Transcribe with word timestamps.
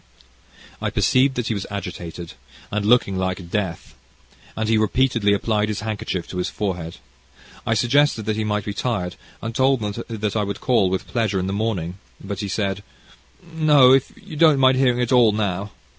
I 0.81 0.89
perceived 0.89 1.35
that 1.35 1.49
he 1.49 1.53
was 1.53 1.67
agitated, 1.69 2.33
and 2.71 2.83
looking 2.87 3.19
like 3.19 3.51
death, 3.51 3.93
and 4.57 4.67
he 4.67 4.75
repeatedly 4.75 5.31
applied 5.31 5.67
his 5.67 5.81
handkerchief 5.81 6.27
to 6.29 6.37
his 6.37 6.49
forehead; 6.49 6.97
I 7.67 7.75
suggested 7.75 8.25
that 8.25 8.35
he 8.35 8.43
might 8.43 8.65
be 8.65 8.73
tired, 8.73 9.15
and 9.43 9.53
told 9.53 9.79
him 9.81 9.93
that 10.07 10.35
I 10.35 10.43
would 10.43 10.59
call, 10.59 10.89
with 10.89 11.05
pleasure, 11.05 11.37
in 11.39 11.45
the 11.45 11.53
morning, 11.53 11.99
but 12.19 12.39
he 12.39 12.47
said: 12.47 12.81
"No, 13.53 13.93
if 13.93 14.11
you 14.15 14.35
don't 14.35 14.57
mind 14.57 14.77
hearing 14.79 14.99
it 15.01 15.11
all 15.11 15.33
now. 15.33 15.69